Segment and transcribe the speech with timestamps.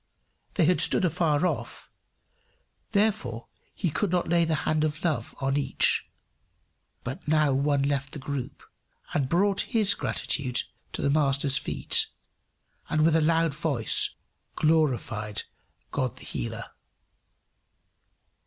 [0.55, 1.91] They had stood afar off,
[2.89, 6.09] therefore he could not lay the hand of love on each.
[7.03, 8.63] But now one left the group
[9.13, 12.07] and brought his gratitude to the Master's feet,
[12.89, 14.09] and with a loud voice
[14.55, 15.43] glorified
[15.91, 16.71] God the Healer.